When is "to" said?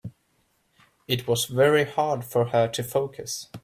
2.67-2.81